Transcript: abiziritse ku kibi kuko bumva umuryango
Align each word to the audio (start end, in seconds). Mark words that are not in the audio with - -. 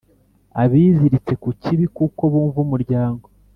abiziritse 0.61 1.33
ku 1.41 1.49
kibi 1.61 1.85
kuko 1.95 2.21
bumva 2.31 2.57
umuryango 2.65 3.25